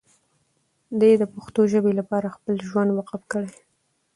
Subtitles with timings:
[0.99, 3.51] دی د پښتو ژبې لپاره خپل ژوند وقف کړی.